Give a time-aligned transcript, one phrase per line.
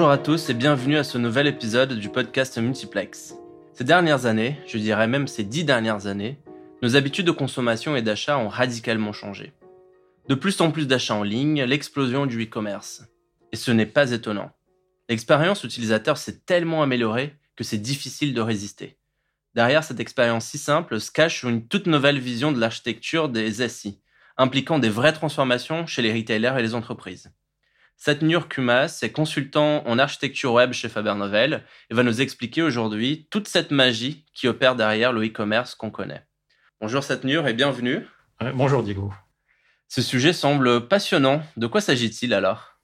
[0.00, 3.34] Bonjour à tous et bienvenue à ce nouvel épisode du podcast Multiplex.
[3.74, 6.38] Ces dernières années, je dirais même ces dix dernières années,
[6.80, 9.52] nos habitudes de consommation et d'achat ont radicalement changé.
[10.26, 13.02] De plus en plus d'achats en ligne, l'explosion du e-commerce.
[13.52, 14.52] Et ce n'est pas étonnant.
[15.10, 18.96] L'expérience utilisateur s'est tellement améliorée que c'est difficile de résister.
[19.54, 24.00] Derrière cette expérience si simple se cache une toute nouvelle vision de l'architecture des SI,
[24.38, 27.30] impliquant des vraies transformations chez les retailers et les entreprises.
[28.02, 33.26] Satnur Kumas est consultant en architecture web chez Faber Novel et va nous expliquer aujourd'hui
[33.28, 36.24] toute cette magie qui opère derrière le e-commerce qu'on connaît.
[36.80, 38.06] Bonjour Satnur et bienvenue.
[38.54, 39.12] bonjour Diego.
[39.88, 41.42] Ce sujet semble passionnant.
[41.58, 42.78] De quoi s'agit-il alors?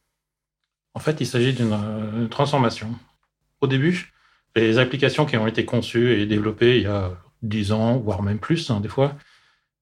[0.92, 2.94] En fait, il s'agit d'une euh, transformation.
[3.62, 4.12] Au début,
[4.54, 8.38] les applications qui ont été conçues et développées il y a 10 ans, voire même
[8.38, 9.16] plus, hein, des fois,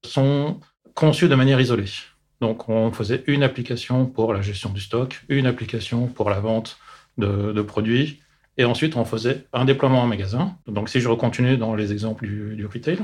[0.05, 0.61] sont
[0.95, 1.91] conçues de manière isolée.
[2.41, 6.79] Donc, on faisait une application pour la gestion du stock, une application pour la vente
[7.17, 8.21] de, produits,
[8.59, 10.57] et ensuite, on faisait un déploiement en magasin.
[10.67, 12.99] Donc, si je continue dans les exemples du retail,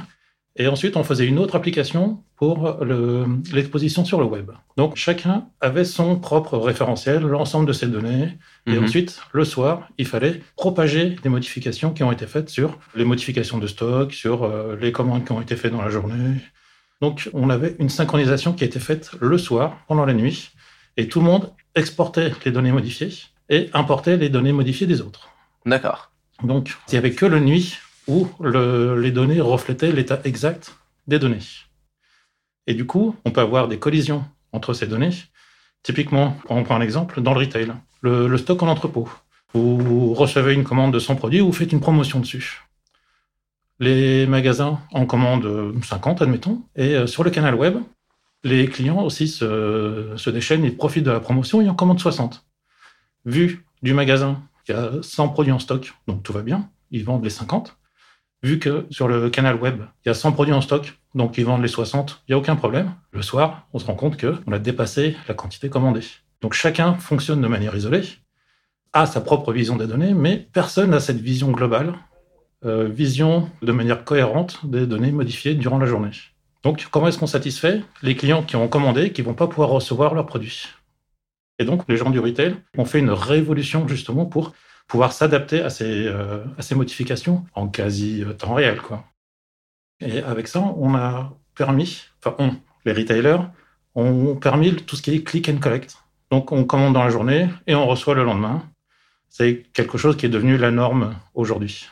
[0.56, 2.78] et ensuite, on faisait une autre application pour
[3.52, 4.50] l'exposition sur le web.
[4.76, 8.36] Donc, chacun avait son propre référentiel, l'ensemble de ses données.
[8.66, 8.84] Et mhm.
[8.84, 13.58] ensuite, le soir, il fallait propager des modifications qui ont été faites sur les modifications
[13.58, 16.36] de stock, sur euh, les commandes qui ont été faites dans la journée.
[17.00, 20.50] Donc, on avait une synchronisation qui a été faite le soir, pendant la nuit.
[20.96, 23.12] Et tout le monde exportait les données modifiées
[23.48, 25.30] et importait les données modifiées des autres.
[25.64, 26.10] D'accord.
[26.42, 30.74] Donc, il n'y avait que la nuit où les données reflétaient l'état exact
[31.06, 31.38] des données.
[32.66, 35.10] Et du coup, on peut avoir des collisions entre ces données.
[35.82, 39.08] Typiquement, on prend un exemple, dans le retail, le, stock en entrepôt.
[39.54, 42.62] Vous recevez une commande de 100 produits, vous faites une promotion dessus.
[43.80, 47.78] Les magasins en commandent 50, admettons, et euh, sur le canal web,
[48.44, 52.44] les clients aussi se, déchaînent, ils profitent de la promotion, ils en commandent 60.
[53.24, 57.24] Vu du magasin, y a 100 produits en stock, donc tout va bien, ils vendent
[57.24, 57.76] les 50
[58.42, 61.44] vu que sur le canal web, il y a 100 produits en stock, donc ils
[61.44, 62.94] vendent les 60, il n'y a aucun problème.
[63.12, 66.04] Le soir, on se rend compte qu'on a dépassé la quantité commandée.
[66.40, 68.04] Donc chacun fonctionne de manière isolée,
[68.92, 71.94] a sa propre vision des données, mais personne n'a cette vision globale,
[72.64, 76.10] euh, vision de manière cohérente des données modifiées durant la journée.
[76.62, 80.14] Donc comment est-ce qu'on satisfait les clients qui ont commandé, qui vont pas pouvoir recevoir
[80.14, 80.68] leurs produits?
[81.58, 84.52] Et donc les gens du retail ont fait une révolution justement pour
[84.86, 88.80] pouvoir s'adapter à, ces, euh, modifications en quasi euh, temps réel.
[88.80, 89.04] Quoi.
[90.00, 93.38] Et avec ça, on a permis, enfin on, les retailers,
[93.94, 95.96] ont permis tout ce qui est click and collect.
[96.30, 98.62] Donc on commande dans la journée et on reçoit le lendemain.
[99.28, 101.88] C'est quelque chose qui est devenu la norme aujourd'hui.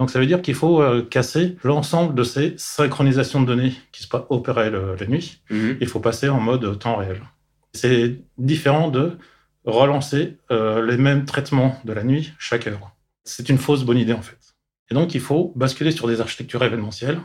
[0.00, 4.02] Donc ça veut dire qu'il faut euh, casser l'ensemble de ces synchronisations de données qui
[4.02, 5.42] se opéraient la nuit.
[5.50, 5.76] Mhm.
[5.80, 7.22] Il faut passer en mode temps réel.
[7.74, 9.18] C'est différent de
[9.64, 12.96] relancer euh, les mêmes traitements de la nuit chaque heure.
[13.24, 14.38] C'est une fausse bonne idée en fait.
[14.90, 17.20] Et donc il faut basculer sur des architectures événementielles,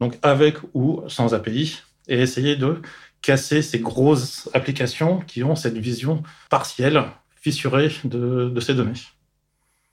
[0.00, 2.80] donc avec ou sans API, et essayer de
[3.22, 7.02] casser ces grosses applications qui ont cette vision partielle,
[7.34, 8.92] fissurée de, ces données.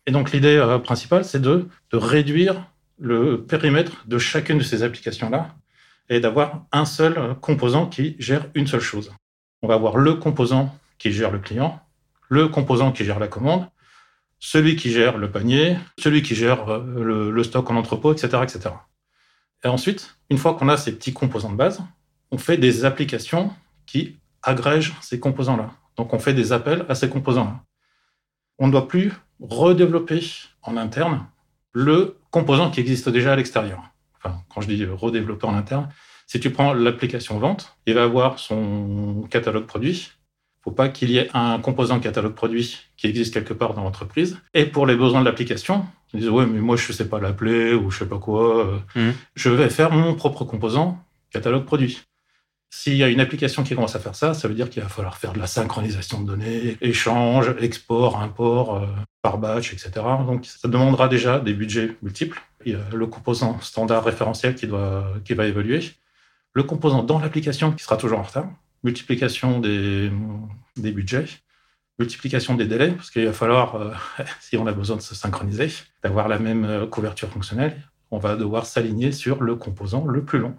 [0.07, 4.83] Et donc l'idée euh, principale, c'est de, de réduire le périmètre de chacune de ces
[4.83, 5.55] applications-là
[6.09, 9.11] et d'avoir un seul composant qui gère une seule chose.
[9.61, 11.81] On va avoir le composant qui gère le client,
[12.29, 13.67] le composant qui gère la commande,
[14.39, 18.75] celui qui gère le panier, celui qui gère euh, le, stock en entrepôt, etc., etc.
[19.63, 21.81] Et ensuite, une fois qu'on a ces petits composants de base,
[22.31, 23.51] on fait des applications
[23.85, 25.71] qui agrègent ces composants-là.
[25.97, 27.63] Donc, on fait des appels à ces composants-là.
[28.59, 30.21] On ne doit plus redévelopper
[30.63, 31.27] en interne
[31.73, 33.83] le composant qui existe déjà à l'extérieur.
[34.17, 35.89] Enfin, quand je dis redévelopper en interne,
[36.27, 40.11] si tu prends l'application vente, il va avoir son catalogue produit,
[40.63, 44.39] faut pas qu'il y ait un composant catalogue produit qui existe quelque part dans l'entreprise.
[44.55, 47.73] Et pour les besoins de l'application, ils disent ouais mais moi je sais pas l'appeler
[47.73, 48.81] ou je sais pas quoi.
[48.95, 49.09] Mmh.
[49.35, 50.97] Je vais faire mon propre composant
[51.29, 52.01] catalogue produit.
[52.77, 54.89] S'il y a une application qui commence à faire ça, ça veut dire qu'il va
[54.89, 58.85] falloir faire de la synchronisation de données, échange, export, import, euh,
[59.21, 59.91] par batch, etc.
[60.27, 62.37] Donc ça demandera déjà des budgets multiples.
[62.65, 65.79] Il y a le composant standard référentiel qui, doit, qui va évoluer.
[66.51, 68.49] Le composant dans l'application qui sera toujours en retard
[68.83, 70.11] multiplication des,
[70.75, 71.25] budgets,
[71.97, 73.93] multiplication des délais, parce qu'il va falloir, euh,
[74.41, 75.69] si on a besoin de se synchroniser,
[76.03, 77.81] d'avoir la même euh, couverture fonctionnelle,
[78.11, 80.55] on va devoir s'aligner sur le composant le plus long.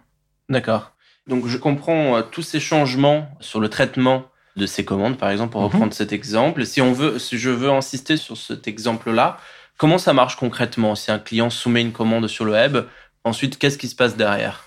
[0.48, 0.95] D'accord.
[1.26, 4.26] Donc je comprends euh, tous ces changements sur le traitement
[4.56, 5.68] de ces commandes, par exemple, pour mhm.
[5.68, 6.64] reprendre cet exemple.
[6.64, 9.38] Si on veut, si je veux insister sur cet exemple-là,
[9.76, 10.94] comment ça marche concrètement?
[10.94, 12.78] Si un client soumet une commande sur le web,
[13.24, 14.64] ensuite qu'est-ce qui se passe derrière?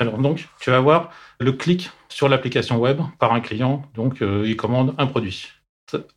[0.00, 4.42] Alors donc, tu vas voir le clic sur l'application web par un client, donc euh,
[4.46, 5.50] il commande un produit.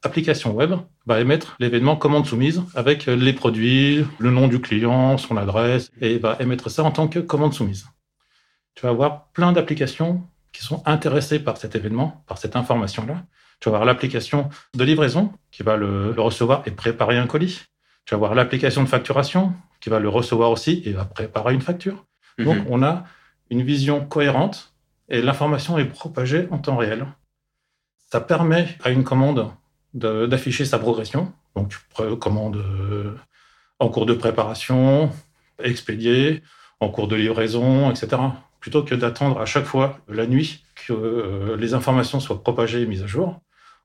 [0.01, 0.73] application web
[1.05, 6.17] va émettre l'événement commande soumise avec les produits, le nom du client, son adresse, et
[6.17, 7.85] va émettre ça en tant que commande soumise.
[8.77, 10.21] Tu vas avoir plein d'applications
[10.51, 13.23] qui sont intéressées par cet événement, par cette information-là.
[13.59, 17.63] Tu vas avoir l'application de livraison qui va le, recevoir et préparer un colis.
[18.05, 21.61] Tu vas avoir l'application de facturation qui va le recevoir aussi et va préparer une
[21.61, 22.05] facture.
[22.37, 22.45] Mhm.
[22.45, 23.05] Donc, on a
[23.49, 24.75] une vision cohérente
[25.09, 27.07] et l'information est propagée en temps réel.
[28.11, 29.49] Ça permet à une commande
[29.95, 31.33] d'afficher sa progression.
[31.55, 31.73] Donc,
[32.19, 33.15] commande euh,
[33.79, 35.11] en cours de préparation,
[35.63, 36.43] expédiée,
[36.79, 38.17] en cours de livraison, etc.
[38.67, 42.85] Plutôt que d'attendre à chaque fois la nuit que euh, les informations soient propagées et
[42.85, 43.39] mises à jour,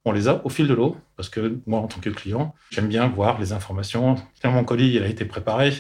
[0.04, 0.96] on les a au fil de l'eau.
[1.16, 4.16] Parce que moi, en tant que client, j'aime bien voir les informations.
[4.42, 5.72] mon colis il a été préparé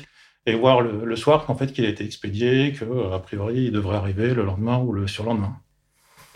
[0.46, 3.96] et voir le, soir qu'en fait qu'il a été expédié, que a priori il devrait
[3.96, 5.56] arriver le lendemain ou le surlendemain.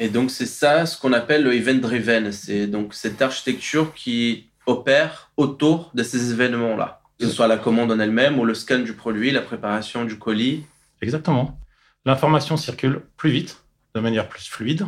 [0.00, 4.48] Et donc c'est ça ce qu'on appelle le event driven, c'est donc cette architecture qui
[4.66, 8.80] opère autour de ces événements-là, que ce soit la commande en elle-même ou le scan
[8.80, 10.64] du produit, la préparation du colis.
[11.00, 11.56] Exactement.
[12.06, 13.64] L'information circule plus vite,
[13.96, 14.86] de manière plus fluide,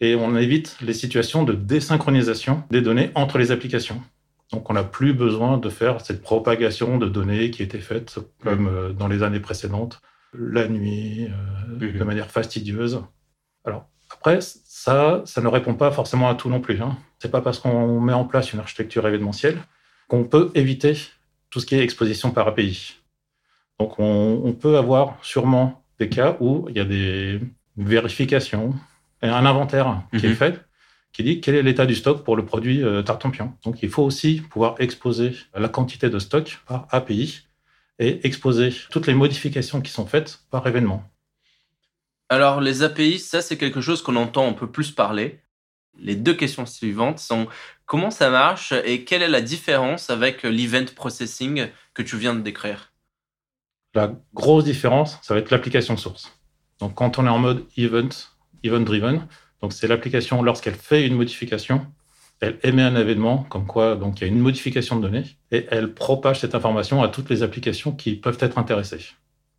[0.00, 4.00] et on évite les situations de désynchronisation des données entre les applications.
[4.52, 8.68] Donc, on n'a plus besoin de faire cette propagation de données qui était faite comme
[8.68, 10.00] euh, dans les années précédentes,
[10.32, 13.02] la nuit, euh, de manière fastidieuse.
[13.64, 16.80] Alors, après, ça, ça ne répond pas forcément à tout non plus.
[16.80, 16.96] Hein.
[17.18, 19.58] C'est pas parce qu'on met en place une architecture événementielle
[20.06, 20.96] qu'on peut éviter
[21.50, 22.94] tout ce qui est exposition par API.
[23.80, 27.40] Donc, on, on peut avoir sûrement des cas où il y a des
[27.76, 28.74] vérifications,
[29.22, 30.36] et un inventaire qui est mhm.
[30.36, 30.64] fait
[31.14, 33.54] qui dit quel est l'état du stock pour le produit euh, Tartampion.
[33.64, 37.46] Donc il faut aussi pouvoir exposer la quantité de stock par API
[38.00, 41.04] et exposer toutes les modifications qui sont faites par événement.
[42.28, 45.40] Alors les API, ça c'est quelque chose qu'on entend un peu plus parler.
[45.96, 47.46] Les deux questions suivantes sont
[47.86, 52.40] comment ça marche et quelle est la différence avec l'event processing que tu viens de
[52.40, 52.92] décrire?
[53.94, 56.36] La grosse différence, ça va être l'application source.
[56.80, 58.08] Donc quand on est en mode event,
[58.64, 59.26] event driven,
[59.62, 61.86] donc c'est l'application, lorsqu'elle fait une modification,
[62.40, 65.66] elle émet un événement comme quoi donc il y a une modification de données et
[65.70, 69.06] elle propage cette information à toutes les applications qui peuvent être intéressées.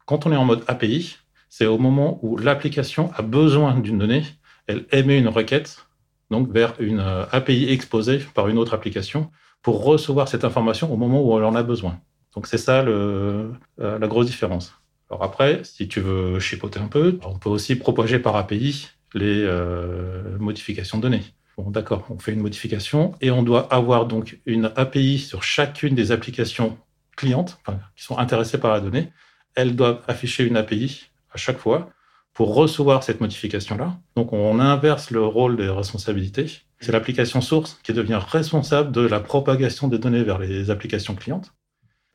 [0.05, 1.17] Quand on est en mode API,
[1.49, 4.23] c'est au moment où l'application a besoin d'une donnée,
[4.67, 5.85] elle émet une requête
[6.29, 11.23] vers une euh, API exposée par une autre application pour recevoir cette information au moment
[11.23, 11.99] où elle en a besoin.
[12.35, 14.73] Donc c'est ça euh, la grosse différence.
[15.09, 19.43] Alors après, si tu veux chipoter un peu, on peut aussi propager par API les
[19.43, 21.23] euh, modifications de données.
[21.57, 25.95] Bon, d'accord, on fait une modification et on doit avoir donc une API sur chacune
[25.95, 26.77] des applications
[27.15, 27.59] clientes
[27.95, 29.13] qui sont intéressées par la donnée.
[29.55, 31.89] Elles doivent afficher une API à chaque fois
[32.33, 33.97] pour recevoir cette modification-là.
[34.17, 36.47] Donc, on inverse le rôle des responsabilités.
[36.81, 41.53] C'est l'application source qui devient responsable de la propagation des données vers les applications clientes.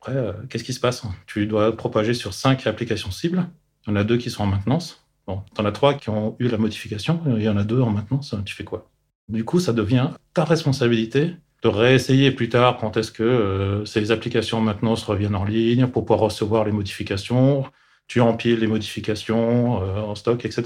[0.01, 3.47] Après, euh, qu'est-ce qui se passe Tu dois propager sur cinq applications cibles.
[3.85, 5.05] Il y en a deux qui sont en maintenance.
[5.27, 7.91] Bon, en as trois qui ont eu la modification, il y en a deux en
[7.91, 8.89] maintenance, tu fais quoi?
[9.29, 14.11] Du coup, ça devient ta responsabilité de réessayer plus tard quand est-ce que euh, ces
[14.11, 17.65] applications en maintenance reviennent en ligne pour pouvoir recevoir les modifications,
[18.07, 20.63] tu empiles les modifications euh, en stock, etc.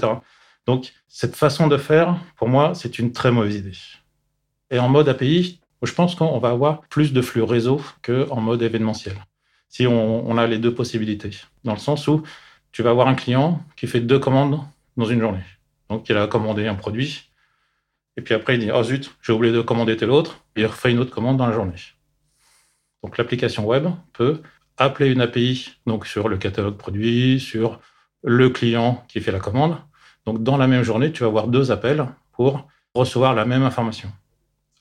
[0.66, 3.78] Donc, cette façon de faire, pour moi, c'est une très mauvaise idée.
[4.70, 8.62] Et en mode API, je pense qu'on va avoir plus de flux réseau qu'en mode
[8.62, 9.16] événementiel.
[9.68, 11.30] Si on, a les deux possibilités,
[11.64, 12.22] dans le sens où
[12.72, 14.60] tu vas avoir un client qui fait deux commandes
[14.96, 15.44] dans une journée.
[15.90, 17.30] Donc, il a commandé un produit,
[18.16, 20.66] et puis après, il dit, oh zut, j'ai oublié de commander tel autre, et il
[20.66, 21.74] refait une autre commande dans la journée.
[23.02, 24.40] Donc, l'application web peut
[24.78, 27.80] appeler une API donc sur le catalogue produit, sur
[28.22, 29.76] le client qui fait la commande.
[30.24, 34.10] Donc, dans la même journée, tu vas avoir deux appels pour recevoir la même information.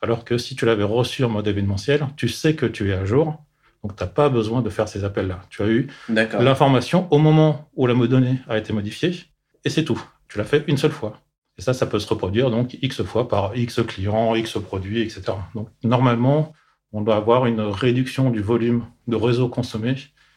[0.06, 3.06] Alors que si tu l'avais reçu en mode événementiel, tu sais que tu es à
[3.06, 3.44] jour,
[3.82, 5.42] donc, tu n'as pas besoin de faire ces appels-là.
[5.50, 9.16] Tu as eu l'information au moment où la donnée a été modifiée,
[9.64, 10.00] et c'est tout.
[10.28, 11.22] Tu l'as fait une seule fois.
[11.58, 15.24] Et ça, ça peut se reproduire donc X fois par X clients, X produits, etc.
[15.56, 16.54] Donc, normalement,
[16.94, 19.96] on doit avoir une réduction du volume de réseau consommé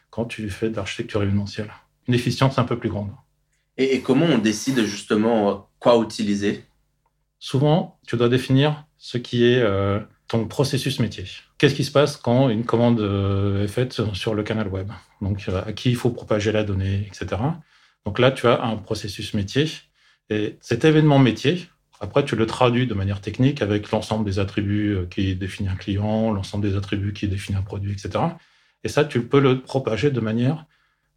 [0.09, 1.71] quand tu fais de l'architecture événementielle.
[2.07, 3.11] Une efficience un peu plus grande.
[3.77, 6.65] Et, comment on décide justement quoi utiliser?
[7.37, 11.25] Souvent, tu dois définir ce qui est euh, ton processus métier.
[11.57, 14.91] Qu'est-ce qui se passe quand une commande euh, est faite sur le canal web?
[15.21, 17.41] Donc, euh, à qui il faut propager la donnée, etc.
[18.05, 19.67] Donc là, tu as un processus métier.
[20.29, 21.67] Et cet événement métier,
[22.01, 26.31] après, tu le traduis de manière technique avec l'ensemble des attributs qui définit un client,
[26.31, 28.23] l'ensemble des attributs qui définit un produit, etc.
[28.83, 30.65] Et ça, tu peux le propager de manière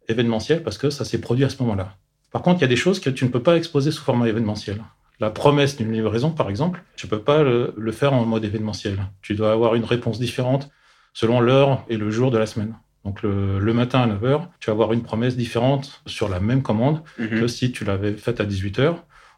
[0.07, 1.95] événementielle parce que ça s'est produit à ce moment-là.
[2.31, 4.27] Par contre, il y a des choses que tu ne peux pas exposer sous format
[4.27, 4.81] événementiel.
[5.23, 8.43] La promesse d'une livraison, par exemple, tu ne peux pas le, le, faire en mode
[8.43, 8.99] événementiel.
[9.21, 10.69] Tu dois avoir une réponse différente
[11.13, 12.75] selon l'heure et le jour de la semaine.
[13.03, 17.03] Donc le, matin à 9h, tu vas avoir une promesse différente sur la même commande
[17.19, 17.41] mhm.
[17.41, 18.95] que si tu l'avais faite à 18h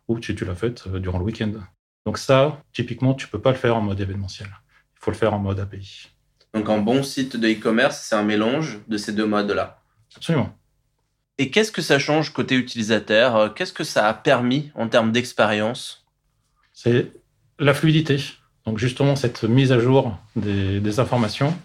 [0.07, 1.51] ou si tu l'as faite euh, durant le week-end.
[2.05, 4.47] Donc ça, typiquement, tu peux pas le faire en mode événementiel.
[4.47, 6.09] Il faut le faire en mode API.
[6.53, 9.81] Donc un bon site de e-commerce, c'est un mélange de ces deux modes-là.
[10.15, 10.55] Absolument.
[11.37, 13.35] Et qu'est-ce que ça change côté utilisateur?
[13.35, 16.05] Euh, Qu'est-ce que ça a permis en termes d'expérience?
[16.73, 17.11] C'est
[17.59, 18.19] la fluidité.
[18.65, 21.55] Donc justement, cette mise à jour des, des informations,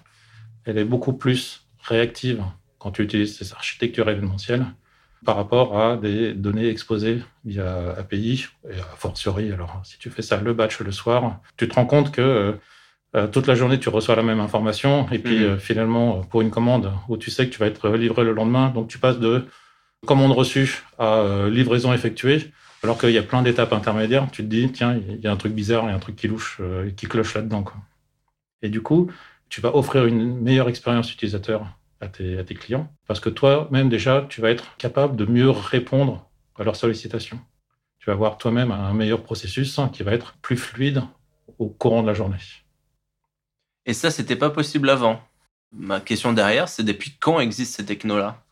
[0.65, 2.43] elle est beaucoup plus réactive
[2.79, 4.67] quand tu utilises ces architectures événementielles
[5.25, 9.53] par rapport à des données exposées via API et a fortiori.
[9.53, 12.59] Alors, si tu fais ça le batch le soir, tu te rends compte que
[13.17, 16.51] euh, toute la journée, tu reçois la même information et puis euh, finalement, pour une
[16.51, 19.47] commande où tu sais que tu vas être livré le lendemain, donc tu passes de
[20.07, 22.53] commande reçue à euh, livraison effectuée,
[22.83, 24.29] alors qu'il y a plein d'étapes intermédiaires.
[24.31, 26.17] Tu te dis, tiens, il y a un truc bizarre, il y a un truc
[26.17, 26.61] qui louche,
[26.97, 27.65] qui cloche là-dedans.
[28.63, 29.11] Et du coup,
[29.51, 31.67] tu vas offrir une meilleure expérience utilisateur
[32.01, 36.65] à tes, clients, parce que toi-même déjà, tu vas être capable de mieux répondre à
[36.65, 37.39] leurs sollicitations.
[37.99, 41.03] Tu vas avoir toi-même un meilleur processus qui va être plus fluide
[41.59, 42.39] au courant de la journée.
[43.85, 45.21] Et ça, c'était pas possible avant.
[45.73, 48.43] Ma question derrière, c'est depuis quand existent ces technos-là?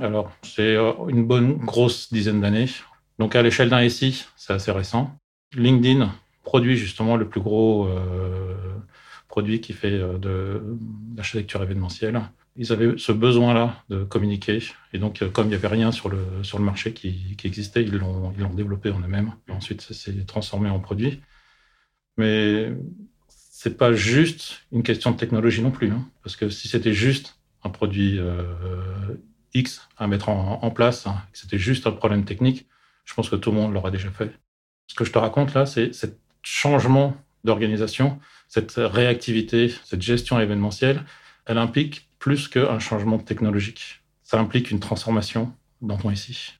[0.00, 2.68] Alors, c'est euh, une bonne grosse dizaine d'années.
[3.18, 5.16] Donc, à l'échelle d'un SI, c'est assez récent.
[5.54, 8.54] LinkedIn produit justement le plus gros euh,
[9.28, 10.62] produit qui fait euh, de
[11.16, 12.20] l'architecture événementielle.
[12.56, 14.62] Ils avaient ce besoin-là de communiquer.
[14.92, 17.96] Et donc, comme il n'y avait rien sur le, sur le marché qui, existait, ils
[17.96, 19.32] l'ont, développé en eux-mêmes.
[19.48, 21.20] Ensuite, ça s'est transformé en produit.
[22.16, 22.72] Mais
[23.28, 25.90] c'est pas juste une question de technologie non plus.
[25.90, 26.08] Hein.
[26.22, 28.20] parce que si c'était juste un produit
[29.54, 32.66] X à mettre en, place, hein, que c'était juste un problème technique,
[33.04, 34.32] je pense que tout le monde l'aurait déjà fait.
[34.86, 36.06] Ce que je te raconte là, c'est ce
[36.42, 38.18] changement d'organisation
[38.48, 41.02] cette réactivité, cette gestion événementielle,
[41.46, 44.02] elle implique plus qu'un changement technologique.
[44.22, 46.54] Ça implique une transformation dans ton ici.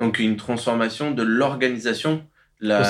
[0.00, 2.24] Donc une transformation de l'organisation,
[2.60, 2.84] la,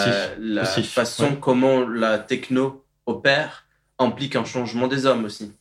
[0.64, 3.66] façon comment la techno opère
[3.98, 5.52] implique un changement des hommes aussi.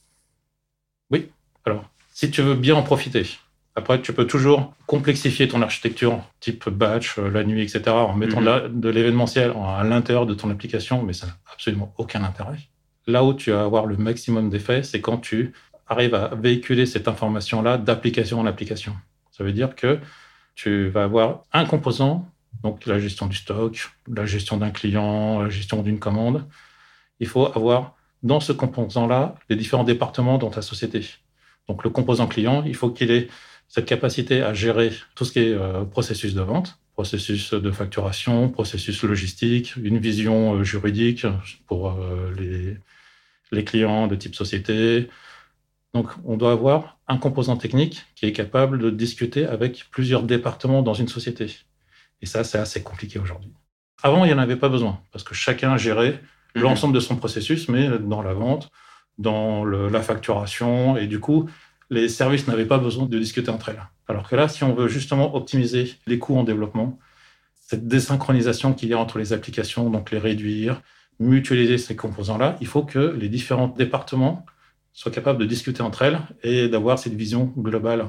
[1.10, 1.32] Oui.
[1.66, 3.26] Alors, si tu veux bien en profiter,
[3.78, 8.42] après, tu peux toujours complexifier ton architecture, type batch, euh, la nuit, etc., en mettant
[8.42, 8.80] mhm.
[8.80, 12.58] de l'événementiel à l'intérieur de ton application, mais ça n'a absolument aucun intérêt.
[13.06, 15.54] Là où tu vas avoir le maximum d'effet, c'est quand tu
[15.86, 18.96] arrives à véhiculer cette information-là d'application en application.
[19.30, 20.00] Ça veut dire que
[20.56, 22.28] tu vas avoir un composant,
[22.64, 26.46] donc la gestion du stock, la gestion d'un client, la gestion d'une commande.
[27.20, 31.06] Il faut avoir dans ce composant-là les différents départements dans ta société.
[31.68, 33.28] Donc le composant client, il faut qu'il ait
[33.68, 38.50] cette capacité à gérer tout ce qui est euh, processus de vente, processus de facturation,
[38.50, 41.26] processus logistique, une vision euh, juridique
[41.68, 42.78] pour euh, les,
[43.52, 45.10] les clients de type société.
[45.94, 50.82] Donc, on doit avoir un composant technique qui est capable de discuter avec plusieurs départements
[50.82, 51.48] dans une société.
[52.22, 53.54] Et ça, c'est assez compliqué aujourd'hui.
[54.02, 56.22] Avant, il n'y en avait pas besoin, parce que chacun gérait
[56.56, 56.62] mhm.
[56.62, 58.70] l'ensemble de son processus, mais dans la vente,
[59.18, 61.50] dans la facturation, et du coup,
[61.90, 63.82] les services n'avaient pas besoin de discuter entre elles.
[64.08, 67.00] Alors que là, si on veut justement optimiser les coûts en développement,
[67.56, 70.82] cette désynchronisation qu'il y a entre les applications, donc les réduire,
[71.20, 74.46] mutualiser ces composants-là, il faut que les différents départements
[74.94, 78.06] soient capables de discuter entre elles et d'avoir cette vision globale.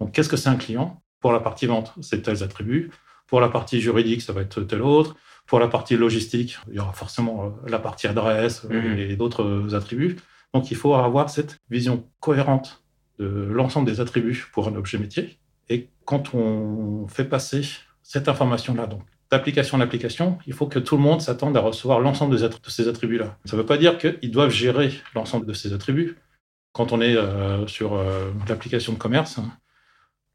[0.00, 1.02] Donc, qu'est-ce que c'est un client?
[1.20, 2.90] Pour la partie vente, c'est tels attributs.
[3.26, 5.16] Pour la partie juridique, ça va être tel autre.
[5.46, 8.98] Pour la partie logistique, il y aura forcément euh, la partie adresse mmh.
[8.98, 10.16] et d'autres attributs.
[10.54, 12.81] Donc, il faut avoir cette vision cohérente
[13.18, 15.38] de l'ensemble des attributs pour un objet métier.
[15.68, 17.62] Et quand on fait passer
[18.02, 22.00] cette information-là, donc d'application en application, il faut que tout le monde s'attende à recevoir
[22.00, 23.38] l'ensemble de ces attributs-là.
[23.46, 26.18] Ça ne veut pas dire qu'ils doivent gérer l'ensemble de ces attributs.
[26.72, 29.40] Quand on est euh, sur euh, l'application de commerce,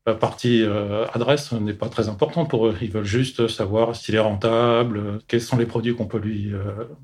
[0.08, 2.76] la partie euh, adresse n'est pas très importante pour eux.
[2.82, 6.52] Ils veulent juste savoir s'il est rentable, quels sont les produits qu'on peut lui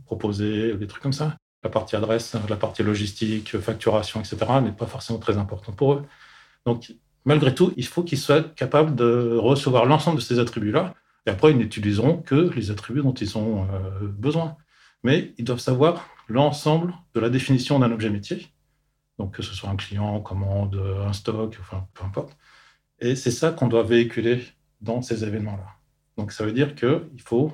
[0.06, 4.86] proposer, des trucs comme ça la partie adresse, la partie logistique, facturation, etc., n'est pas
[4.86, 6.03] forcément très importante pour eux.
[6.65, 6.93] Donc,
[7.25, 10.93] malgré tout, il faut qu'ils soient capables de recevoir l'ensemble de ces attributs-là.
[11.25, 14.58] Et après, ils n'utiliseront que les attributs dont ils ont euh, besoin.
[15.03, 18.48] Mais ils doivent savoir l'ensemble de la définition d'un objet métier.
[19.17, 22.36] Donc, que ce soit un client, commande, un stock, enfin, peu importe.
[23.00, 24.43] Et c'est ça qu'on doit véhiculer
[24.82, 25.67] dans ces événements-là.
[26.17, 27.53] Donc, ça veut dire qu'il faut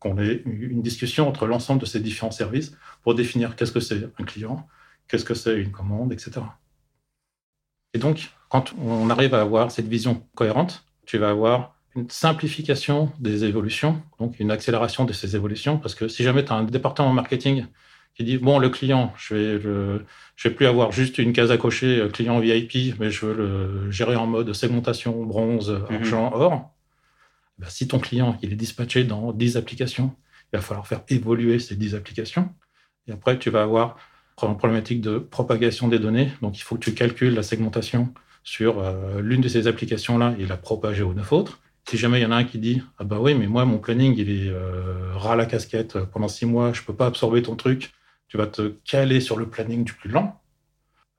[0.00, 4.08] qu'on ait une discussion entre l'ensemble de ces différents services pour définir qu'est-ce que c'est
[4.18, 4.66] un client,
[5.06, 6.40] qu'est-ce que c'est une commande, etc.
[7.92, 13.12] Et donc, quand on arrive à avoir cette vision cohérente, tu vas avoir une simplification
[13.20, 16.64] des évolutions, donc une accélération de ces évolutions, parce que si jamais tu as un
[16.64, 17.66] département marketing
[18.16, 21.58] qui dit, bon, le client, je vais, je vais plus avoir juste une case à
[21.58, 25.96] cocher, euh, client VIP, mais je veux le gérer en mode segmentation, bronze, mhm.
[25.96, 26.74] argent, or,
[27.58, 30.14] ben, si ton client il est dispatché dans 10 applications,
[30.52, 32.48] il va falloir faire évoluer ces 10 applications.
[33.08, 33.96] Et après, tu vas avoir
[34.42, 36.30] une problématique de propagation des données.
[36.42, 40.46] Donc, il faut que tu calcules la segmentation sur euh, l'une de ces applications-là et
[40.46, 41.60] la propager aux neuf autres.
[41.88, 43.78] Si jamais il y en a un qui dit Ah bah oui, mais moi, mon
[43.78, 47.42] planning, il est euh, ras la casquette pendant six mois, je ne peux pas absorber
[47.42, 47.92] ton truc,
[48.28, 50.40] tu vas te caler sur le planning du plus lent.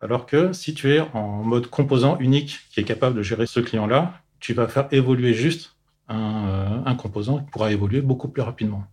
[0.02, 3.60] Alors que si tu es en mode composant unique qui est capable de gérer ce
[3.60, 5.76] client-là, tu vas faire évoluer juste
[6.08, 8.86] un, euh, un composant qui pourra évoluer beaucoup plus rapidement.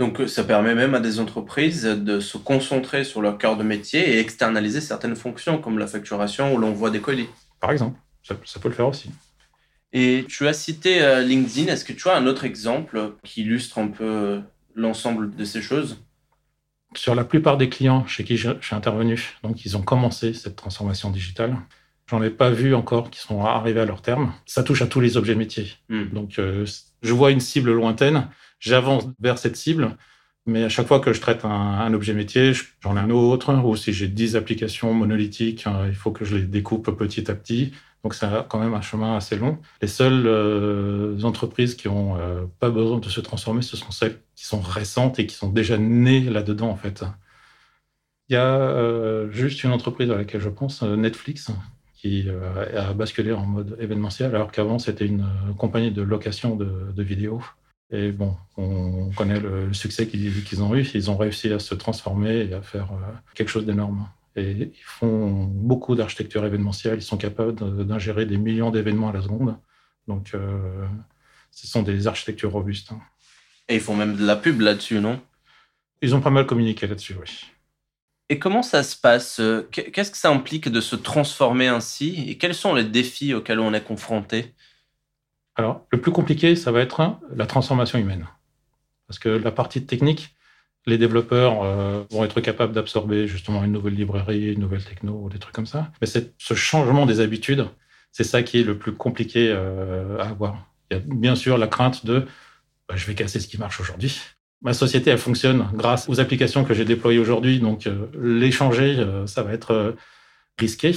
[0.00, 4.14] Donc ça permet même à des entreprises de se concentrer sur leur cœur de métier
[4.14, 7.28] et externaliser certaines fonctions comme la facturation où l'on voit des colis.
[7.60, 9.10] Par exemple, ça, peut le faire aussi.
[9.92, 11.72] Et tu as cité euh, LinkedIn.
[11.72, 14.40] Est-ce que tu as un autre exemple qui illustre un peu euh,
[14.74, 16.02] l'ensemble de ces choses?
[16.96, 21.10] Sur la plupart des clients chez qui j'ai intervenu, donc ils ont commencé cette transformation
[21.10, 21.56] digitale.
[22.06, 24.32] J'en ai pas vu encore qui sont arrivés à leur terme.
[24.46, 25.72] Ça touche à tous les objets métiers.
[25.88, 26.08] Hmm.
[26.12, 26.66] Donc euh,
[27.02, 28.28] je vois une cible lointaine
[28.60, 29.96] j'avance vers cette cible.
[30.46, 33.52] Mais à chaque fois que je traite un, objet métier, j'en ai un autre.
[33.54, 37.34] Ou si j'ai 10 applications monolithiques, hein, il faut que je les découpe petit à
[37.34, 37.72] petit.
[38.02, 39.58] Donc c'est quand même un chemin assez long.
[39.80, 44.20] Les seules euh, entreprises qui ont euh, pas besoin de se transformer, ce sont celles
[44.36, 47.02] qui sont récentes et qui sont déjà nées là-dedans en fait.
[48.28, 51.50] Il y a euh, juste une entreprise à laquelle je pense, Netflix,
[51.94, 52.28] qui
[52.76, 57.42] a basculé en mode événementiel, alors qu'avant c'était une compagnie de location de vidéos.
[57.94, 60.82] Et bon, on connaît le, succès qu'ils ont eu.
[60.94, 64.08] Ils ont réussi à se transformer et à faire euh, quelque chose d'énorme.
[64.34, 66.98] Et ils font beaucoup d'architecture événementielle.
[66.98, 67.54] Ils sont capables
[67.86, 69.56] d'ingérer des millions d'événements à la seconde.
[70.08, 70.84] Donc, euh,
[71.52, 72.90] ce sont des architectures robustes.
[72.90, 73.00] Hein.
[73.68, 75.20] Et ils font même de la pub là-dessus, non?
[76.02, 77.46] Ils ont pas mal communiqué là-dessus, oui.
[78.28, 79.40] Et comment ça se passe?
[79.70, 82.24] Qu'est-ce que ça implique de se transformer ainsi?
[82.28, 84.52] Et quels sont les défis auxquels on est confronté?
[85.56, 88.26] Alors, le plus compliqué, ça va être la transformation humaine.
[89.06, 90.34] Parce que la partie technique,
[90.86, 95.38] les développeurs euh, vont être capables d'absorber justement une nouvelle librairie, une nouvelle techno, des
[95.38, 95.92] trucs comme ça.
[96.00, 97.66] Mais c'est ce changement des habitudes,
[98.10, 100.66] c'est ça qui est le plus compliqué euh, à avoir.
[100.90, 102.26] Il y a bien sûr la crainte de
[102.88, 104.20] bah, je vais casser ce qui marche aujourd'hui.
[104.62, 109.04] Ma société, elle fonctionne grâce aux applications que j'ai déployées aujourd'hui, donc euh, les changer,
[109.26, 109.94] ça va être
[110.58, 110.94] risqué.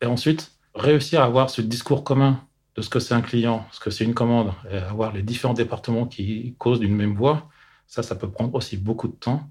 [0.00, 2.40] Et ensuite, réussir à avoir ce discours commun
[2.76, 5.54] de ce que c'est un client, ce que c'est une commande, et avoir les différents
[5.54, 7.48] départements qui causent d'une même voix,
[7.86, 9.48] ça, ça peut prendre aussi beaucoup de temps.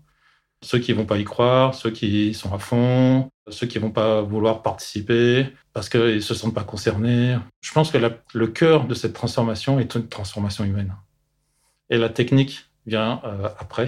[0.62, 4.22] Ceux qui vont pas y croire, ceux qui sont à fond, ceux qui vont pas
[4.22, 7.38] vouloir participer parce qu'ils se sentent pas concernés.
[7.62, 7.98] Je pense que
[8.34, 10.96] le cœur de cette transformation est une transformation humaine.
[11.90, 13.88] Et la technique vient euh, après.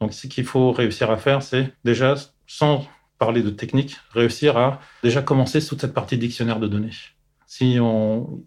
[0.00, 2.14] Donc, ce qu'il faut réussir à faire, c'est déjà,
[2.46, 2.86] sans
[3.18, 6.90] parler de technique, réussir à déjà commencer toute cette partie dictionnaire de données
[7.56, 7.78] si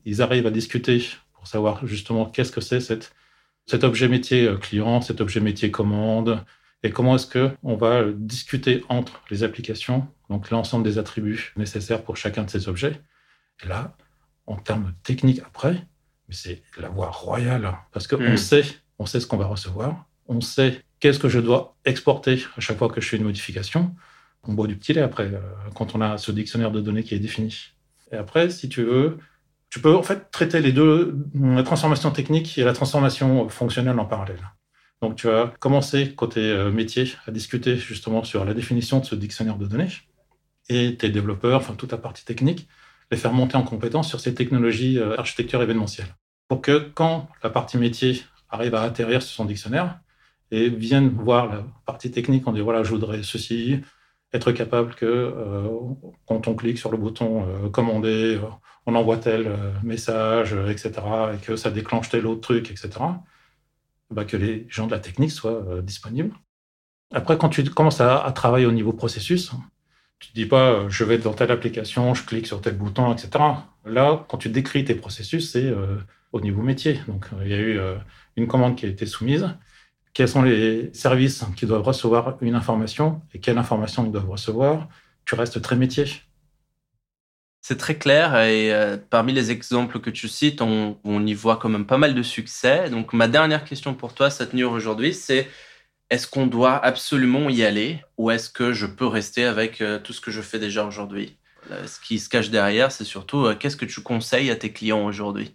[0.04, 3.14] ils arrivent à discuter pour savoir justement qu'est-ce que c'est cet,
[3.66, 6.44] cet objet métier euh, client, cet objet métier commande,
[6.84, 12.18] et comment est-ce qu'on va discuter entre les applications, donc l'ensemble des attributs nécessaires pour
[12.18, 13.02] chacun de ces objets.
[13.64, 13.96] Et là,
[14.46, 15.88] en termes techniques après,
[16.28, 18.36] c'est la voie royale, parce qu'on hmm.
[18.36, 18.66] sait,
[19.00, 22.78] on sait ce qu'on va recevoir, on sait qu'est-ce que je dois exporter à chaque
[22.78, 23.96] fois que je fais une modification.
[24.44, 25.40] On boit du petit lait après, euh,
[25.76, 27.77] quand on a ce dictionnaire de données qui est défini.
[28.12, 29.18] Et après, si tu veux,
[29.70, 34.06] tu peux en fait traiter les deux, la transformation technique et la transformation fonctionnelle en
[34.06, 34.42] parallèle.
[35.02, 39.16] Donc, tu as commencé côté euh, métier à discuter justement sur la définition de ce
[39.16, 39.90] dictionnaire de données
[40.70, 42.68] et tes développeurs, enfin toute la partie technique,
[43.12, 46.08] les faire monter en compétence sur ces technologies euh, architecture événementielle.
[46.48, 50.00] Pour que quand la partie métier arrive à atterrir sur son dictionnaire
[50.52, 53.82] et vienne voir la partie technique, on dit voilà, je voudrais ceci,
[54.34, 55.68] être capable que euh,
[56.28, 58.48] quand on clique sur le bouton euh, commander, euh,
[58.86, 59.52] on envoie tel
[59.84, 60.94] message, etc.,
[61.34, 62.90] et que ça déclenche tel autre truc, etc.,
[64.10, 66.34] bah, que les gens de la technique soient disponibles.
[67.14, 69.52] Après, quand tu commences à, travailler au niveau processus,
[70.20, 73.30] tu ne dis pas je vais dans telle application, je clique sur tel bouton, etc.
[73.86, 75.74] Là, quand tu décris tes processus, c'est
[76.32, 77.02] au niveau métier.
[77.10, 77.78] Donc, il y a eu
[78.38, 79.50] une commande qui a été soumise
[80.18, 84.88] quels sont les services qui doivent recevoir une information et quelle information ils doivent recevoir.
[85.26, 86.06] Tu restes très métier.
[87.62, 91.70] C'est très clair et euh, parmi les exemples que tu cites, on, y voit quand
[91.70, 92.90] même pas mal de succès.
[92.90, 95.48] Donc ma dernière question pour toi, cette nuit aujourd'hui, c'est
[96.10, 100.14] est-ce qu'on doit absolument y aller ou est-ce que je peux rester avec euh, tout
[100.14, 101.38] ce que je fais déjà aujourd'hui?
[101.86, 105.54] Ce qui se cache derrière, c'est surtout qu'est-ce que tu conseilles à tes clients aujourd'hui?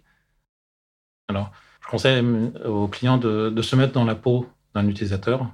[1.27, 1.51] Alors,
[1.83, 2.23] je conseille
[2.65, 5.47] aux clients de, se mettre dans la peau d'un utilisateur.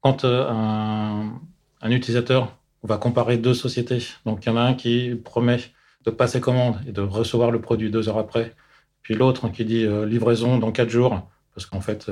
[0.00, 1.40] Quand un,
[1.80, 5.60] un utilisateur va comparer deux sociétés, donc il y en a un qui promet
[6.04, 8.54] de passer commande et de recevoir le produit deux heures après,
[9.02, 12.10] puis l'autre qui dit livraison dans quatre jours, parce qu'en fait,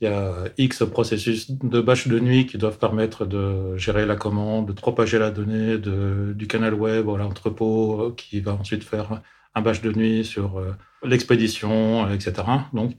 [0.00, 4.16] il y a X processus de bâche de nuit qui doivent permettre de gérer la
[4.16, 9.22] commande, de propager la donnée du canal web à l'entrepôt qui va ensuite faire
[9.54, 12.34] un bâche de nuit sur euh, l'expédition, etc.
[12.72, 12.92] Donc,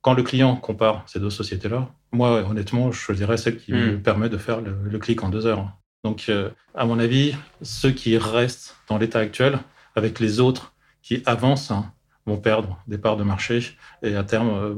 [0.00, 4.02] quand le client compare ces deux sociétés-là, moi, honnêtement, je choisirais celle qui me hmm.
[4.02, 5.68] permet de faire le, clic en deux heures.
[6.04, 9.58] Donc, euh, à mon avis, ceux qui restent dans l'état actuel,
[9.96, 11.92] avec les autres qui avancent, hein,
[12.26, 14.74] vont perdre des parts de marché et à terme euh,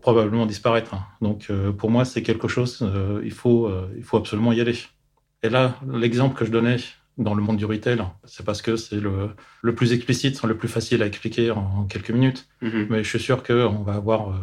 [0.00, 0.94] probablement disparaître.
[1.20, 4.76] Donc euh, pour moi, c'est quelque chose, euh, il, faut, il faut absolument y aller.
[5.42, 6.76] Et là, l'exemple que je donnais
[7.18, 9.30] dans le monde du retail, c'est parce que c'est le,
[9.62, 12.48] le, plus explicite, le plus facile à expliquer en, quelques minutes.
[12.62, 12.86] Mm-hmm.
[12.90, 14.34] Mais je suis sûr qu'on va avoir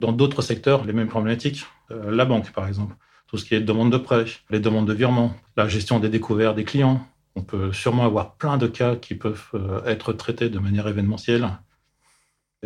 [0.00, 1.66] dans d'autres secteurs les mêmes problématiques.
[1.90, 2.96] la banque, par exemple,
[3.28, 6.56] tout ce qui est demande de prêt, les demandes de virement, la gestion des découvertes
[6.56, 7.06] des clients.
[7.36, 9.50] On peut sûrement avoir plein de cas qui peuvent
[9.86, 11.48] être traités de manière événementielle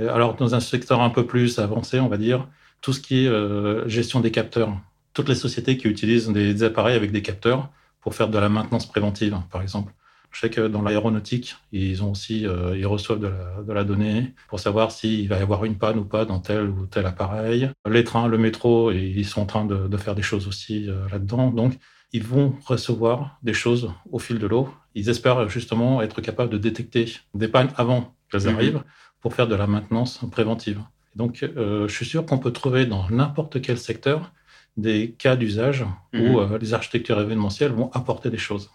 [0.09, 2.47] alors, dans un secteur un peu plus avancé, on va dire,
[2.81, 4.77] tout ce qui est euh, gestion des capteurs.
[5.13, 7.69] Toutes les sociétés qui utilisent des, appareils avec des capteurs
[8.01, 9.93] pour faire de la maintenance préventive, par exemple.
[10.33, 14.61] Je sais que dans l'aéronautique, ils ont aussi, euh, ils reçoivent de la, donnée pour
[14.61, 17.71] savoir s'il va y avoir une panne ou pas dans tel ou tel appareil.
[17.89, 21.51] Les trains, le métro, ils sont en train de, faire des choses aussi euh, là-dedans.
[21.51, 21.79] Donc,
[22.13, 24.69] ils vont recevoir des choses au fil de l'eau.
[24.95, 28.55] Ils espèrent justement être capables de détecter des pannes avant qu'elles mhm.
[28.55, 28.83] arrivent
[29.21, 30.81] pour faire de la maintenance préventive.
[31.17, 34.33] Donc, euh, je suis sûr qu'on peut trouver dans n'importe quel secteur
[34.81, 36.37] des cas d'usage où mhm.
[36.37, 38.71] euh, les architectures événementielles vont apporter des choses.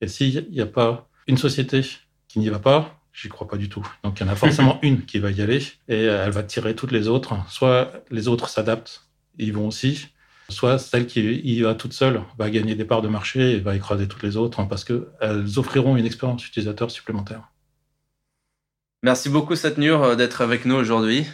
[0.00, 1.82] Et s'il n'y a pas une société
[2.28, 3.86] qui n'y va pas, j'y crois pas du tout.
[4.02, 6.74] Donc, il y en a forcément une qui va y aller et elle va tirer
[6.74, 7.34] toutes les autres.
[7.48, 9.06] Soit les autres s'adaptent,
[9.38, 10.08] ils vont aussi,
[10.48, 13.76] soit celle qui y va toute seule va gagner des parts de marché et va
[13.76, 17.48] écraser toutes les autres parce qu'elles offriront une expérience utilisateur supplémentaire.
[19.02, 21.26] Merci beaucoup, Satnur, euh, d'être avec nous aujourd'hui.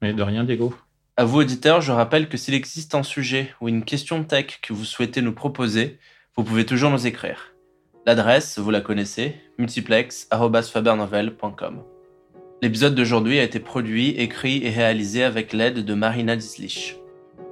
[0.00, 0.74] Mais de rien, Diego.
[1.18, 4.72] À vous, auditeurs, je rappelle que s'il existe un sujet ou une question tech que
[4.72, 5.98] vous souhaitez nous proposer,
[6.36, 7.52] vous pouvez toujours nous écrire.
[8.06, 11.82] L'adresse, vous la connaissez, multiplex.fabernovel.com.
[12.62, 16.96] L'épisode d'aujourd'hui a été produit, écrit et réalisé avec l'aide de Marina Dislich.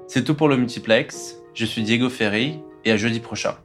[0.09, 1.37] C'est tout pour le multiplex.
[1.53, 3.59] Je suis Diego Ferry et à jeudi prochain.